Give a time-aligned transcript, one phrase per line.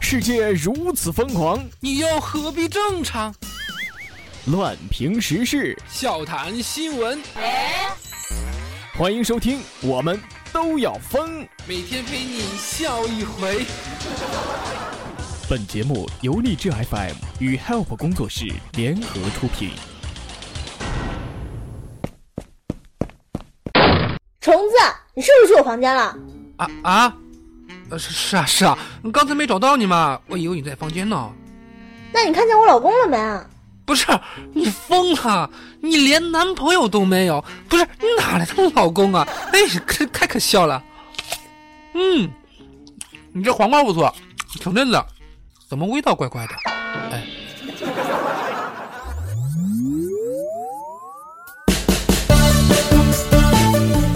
[0.00, 3.34] 世界如此疯狂，你又何必正常？
[4.46, 7.22] 乱评时事，笑谈新闻，
[8.96, 10.20] 欢迎收听，我们
[10.52, 11.46] 都要疯。
[11.66, 13.64] 每天陪你笑一回。
[15.48, 19.70] 本节目由荔枝 FM 与 Help 工作室联合出品。
[24.40, 24.76] 虫子，
[25.14, 26.16] 你是不是去我房间了？
[26.56, 27.16] 啊啊，
[27.90, 28.78] 呃是是啊是啊，
[29.12, 31.30] 刚才没找到你嘛，我以为你在房间呢。
[32.12, 33.46] 那你看见我老公了没？
[33.84, 34.06] 不是，
[34.52, 35.50] 你疯了？
[35.80, 37.44] 你连男朋友都没有？
[37.68, 39.26] 不是，你哪来的老公啊？
[39.52, 40.82] 哎，可太可笑了。
[41.94, 42.30] 嗯，
[43.32, 44.14] 你这黄瓜不错，
[44.60, 45.04] 挺嫩的，
[45.68, 46.54] 怎么味道怪怪的？
[47.10, 47.26] 哎。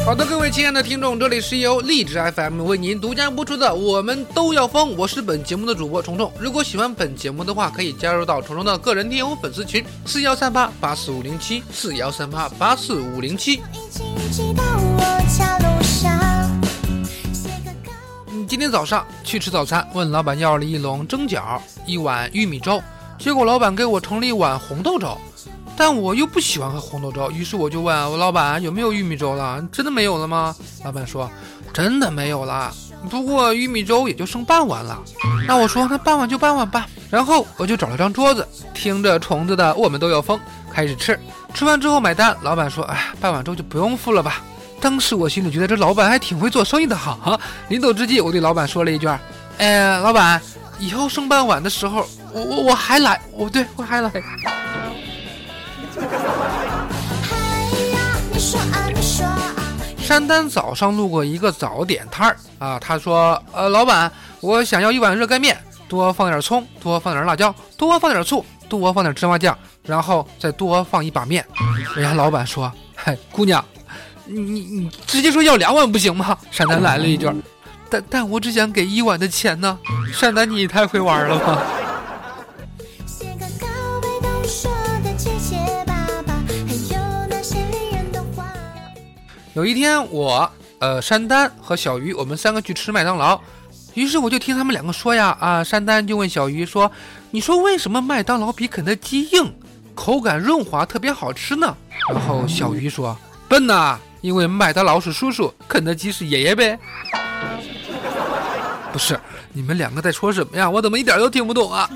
[0.05, 6.31] 好的，各位亲爱的听众，这里是由荔枝 FM 为您独家播出的《我们都要疯》，我是本节目的主播虫虫。
[6.39, 13.63] 如果喜欢本节目的话，可以加入到虫虫的个人听友粉丝群：四幺三八八四五零七，四幺三八八四五零七。
[18.29, 22.79] 嗯，今天早上去吃早餐，问老板要了一笼蒸饺，一碗玉米粥，
[23.19, 25.17] 结果老板给我盛了一碗红豆粥。
[25.77, 29.61] 但我又不喜欢喝红豆粥，于是我就问我老板有没有玉米粥了？
[29.73, 30.55] 真的没有了吗？
[30.85, 31.29] 老板说
[31.73, 32.73] 真的没有了，
[33.11, 35.03] 不过玉米粥也就剩半碗了。
[35.49, 36.87] 那我说那半碗就半碗吧。
[37.11, 40.39] 然后我就找了张桌子，听着虫子的《我们都要疯》，
[40.73, 41.19] 开始吃。
[41.53, 44.43] 吃完之后买单，老板说哎，半碗粥就不用付了吧。
[44.81, 47.39] 当时我心里觉得这老板还挺会做生意的哈。
[47.69, 49.09] 临走之际，我对老板说了一句：
[49.59, 50.41] 哎，老板，
[50.79, 54.11] 以后剩半碗的时候，我我我还来，我对我还来。
[59.99, 64.11] 山丹早上路过一个早点摊儿啊，他说：“呃，老板，
[64.41, 65.57] 我想要一碗热干面，
[65.89, 71.45] 多放点葱，多放点辣椒，多放点醋，多放点芝麻酱，然后再多放一把面。”
[71.97, 73.65] 人家老板说：“嗨，姑娘，
[74.27, 77.27] 你你直接说要两碗不行吗？”山丹来了一句
[77.89, 79.79] ：“但但我只想给一碗的钱呢。”
[80.13, 81.63] 山丹，你太会玩了吧！
[89.55, 90.51] 有一天，我、
[90.81, 93.41] 呃，山丹和小鱼，我们三个去吃麦当劳。
[93.95, 96.91] 于是我就听他们两个说呀，啊，山丹就问小鱼说
[97.31, 99.55] ：“你说为什么麦当劳比肯德基硬，
[99.95, 101.77] 口感润滑，特别好吃呢？”
[102.11, 103.17] 然后小鱼说
[103.49, 106.77] ：“笨呐，因为麦当劳是叔叔，肯德基是爷爷呗。”
[108.93, 109.17] 不是，
[109.53, 110.69] 你们两个在说什么呀？
[110.69, 111.89] 我怎么一点都听不懂啊？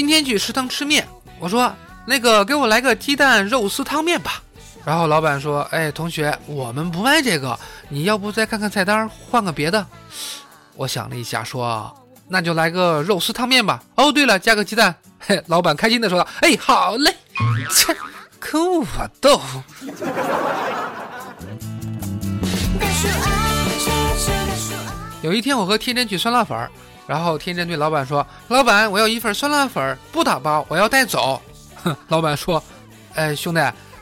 [0.00, 1.06] 今天去食堂吃面，
[1.38, 1.70] 我说
[2.06, 4.42] 那个给我来个鸡蛋肉丝汤面吧。
[4.82, 9.86] 然后老板说：“哎，同学，我们不卖这个，你要不再看看菜单，换个别的。”
[10.74, 11.94] 我想了一下，说
[12.26, 14.94] ：“那就来个肉丝汤面吧。”哦，对了，加个鸡蛋。
[15.20, 17.14] 嘿，老板开心的说道：“哎，好嘞。
[17.68, 17.94] ”切，
[18.38, 19.62] 可恶啊，豆腐。
[25.20, 26.70] 有一天，我和天真去酸辣粉儿。
[27.10, 31.42] 然后天真对老板说：“老板，我要一份酸辣粉，不打包，我要带走。”
[31.82, 32.62] 哼，老板说
[33.14, 33.60] ：“哎，兄弟，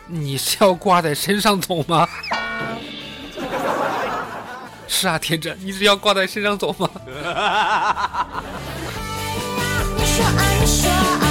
[0.09, 2.07] 你是要挂在身上走吗？”
[4.87, 6.91] 是啊，天真，你是要挂在身上走吗？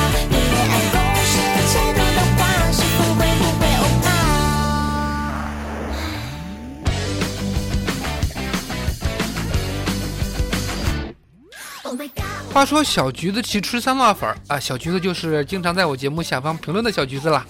[12.53, 17.45] 话说小橘子去吃酸辣粉啊，小橘子就是经常在我节目下方评论的小橘子啦。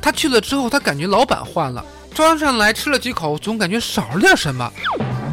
[0.00, 4.70] 他去了之后，他感觉老板换了，端上来吃了几口，总感觉少了点什么。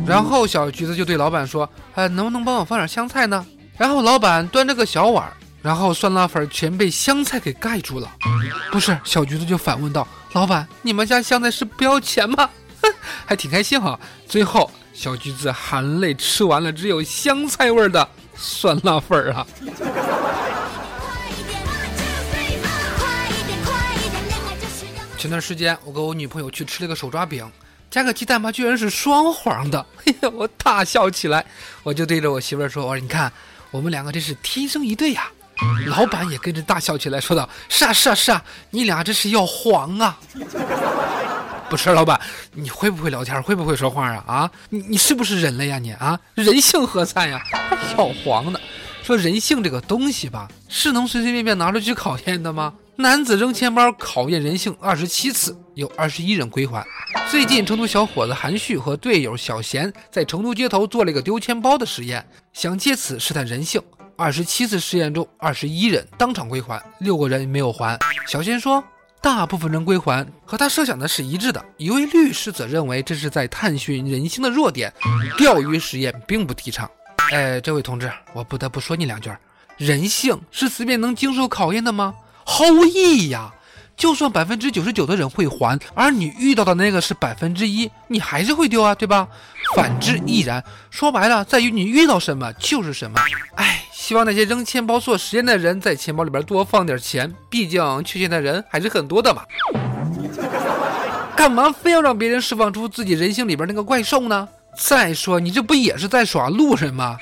[0.07, 3.45] 然后小橘子就对老板说：“呃，能不能帮我放点香菜呢？”
[3.77, 5.31] 然后老板端着个小碗，
[5.61, 8.11] 然后酸辣粉全被香菜给盖住了。
[8.71, 12.49] 不是，小橘子就反问道：“老板，你们家香菜是不要钱吗？”
[12.81, 12.93] 哼，
[13.25, 13.99] 还挺开心哈。
[14.27, 18.05] 最后小橘子含泪吃完了只有香菜味的。
[18.35, 19.47] 酸辣粉儿啊！
[25.17, 27.49] 前段时间我跟我女朋友去吃了个手抓饼，
[27.89, 31.45] 加个鸡蛋吧，居然是双黄的，嘿嘿，我大笑起来。
[31.83, 33.31] 我就对着我媳妇儿说：“我说你看，
[33.71, 35.29] 我们两个这是天生一对呀。”
[35.87, 40.19] 老板也跟着大笑起来，说道：“是啊，是啊，是啊，你俩这是要黄啊！”
[41.69, 42.19] 不是老板，
[42.53, 43.41] 你会不会聊天？
[43.43, 44.23] 会不会说话啊？
[44.25, 45.77] 啊，你你是不是人类呀？
[45.77, 47.41] 你啊，人性何在呀？
[47.95, 48.59] 小黄的，
[49.03, 52.73] 说人性这个东西吧，是能随随便便拿出去考验的吗？
[52.95, 56.85] 男子扔钱包考验人性二十七次，有二十一人归还。
[57.29, 63.81] 最近，成都小伙子韩旭和队友小贤在成都街头做了一个丢钱包的实验，想借此试探人性。
[64.17, 67.97] 二十七次试验中，二十一人当场归还，六个人没有还。
[68.27, 68.83] 小贤说，
[69.21, 71.63] 大部分人归还和他设想的是一致的。
[71.77, 74.93] 一位律师则认为这是在探寻人性的弱点，
[75.37, 76.89] 钓鱼实验并不提倡。
[77.31, 79.29] 哎，这位同志，我不得不说你两句：
[79.77, 82.15] 人性是随便能经受考验的吗？
[82.45, 83.53] 毫无意义呀！
[83.95, 89.27] 就算百分之九十九的人会还，而你遇到的那个是百分之一，你还是会丢啊，对吧？
[89.75, 90.63] 反之亦然。
[90.89, 93.19] 说白了，在于你遇到什么就是什么。
[93.55, 99.43] 哎，希望那些扔钱包做实验的人在钱包里边多放点钱，毕竟缺钱的人还是很多的嘛。
[101.35, 104.49] 干嘛非要让别人释放出自己人性里边那个怪兽呢？
[104.75, 107.17] 再说，你这不也是在耍路人吗？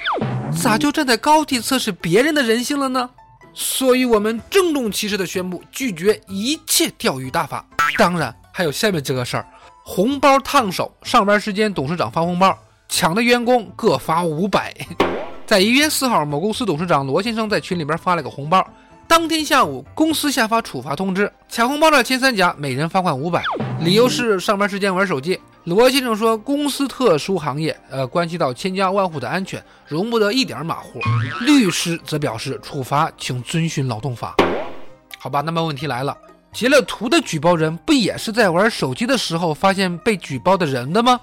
[0.63, 3.09] 咋就站在高地测试别人的人性了呢？
[3.53, 7.65] 所以，我们郑重其事地宣布拒绝一切钓鱼大法。
[7.97, 9.45] 当然，还有下面这个事儿：
[9.83, 10.89] 红包烫手。
[11.03, 12.57] 上班时间，董事长发红包，
[12.87, 14.73] 抢的员工各发五百。
[15.47, 18.61] 在一月四号，某公司董事长罗先生在群里边发了个红包。
[19.07, 23.41] 当天下午，公司下发处罚通知，抢红包的前三甲每人罚款五百，
[23.79, 25.39] 理由是上班时间玩手机。
[25.63, 30.99] 罗先生说，公司特殊行业，呃，关系到千家万户的安全，容不得一点马虎。
[31.39, 34.35] 律师则表示，处罚请遵循劳动法。
[35.17, 36.17] 好吧，那么问题来了，
[36.51, 41.17] 截了图的举报人不也是在玩手机的时候发现被举报的人的吗？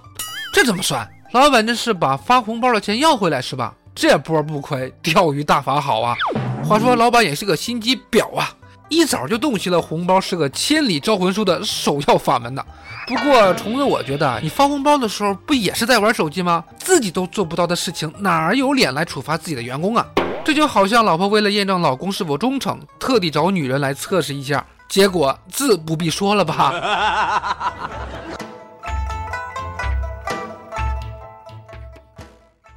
[0.55, 1.07] 这怎么算？
[1.33, 3.75] 老板这是把发红包的钱要回来是吧？
[3.95, 6.17] 这波不亏，钓鱼大法好啊！
[6.65, 8.51] 话说，老板也是个心机婊啊，
[8.89, 12.65] 一早就洞悉了红包是个千里招魂术的首要法门呢。
[13.07, 16.65] 不过，虫子，我觉得你发红包的时候不也是在玩手机吗？
[16.79, 20.05] 自己都做不到的事情，哪有脸来处罚自己的员工啊？
[20.45, 26.75] 这就好像老婆为了验证老公是否忠诚，特地找女人来测试一下，结果自不必说了吧。